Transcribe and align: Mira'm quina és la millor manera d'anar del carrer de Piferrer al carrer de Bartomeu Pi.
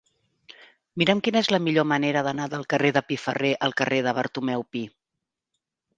Mira'm 1.01 1.19
quina 1.27 1.41
és 1.45 1.49
la 1.55 1.59
millor 1.67 1.85
manera 1.91 2.25
d'anar 2.29 2.49
del 2.53 2.65
carrer 2.75 2.93
de 2.97 3.03
Piferrer 3.11 3.55
al 3.69 3.77
carrer 3.83 4.01
de 4.09 4.15
Bartomeu 4.21 4.69
Pi. 4.75 4.87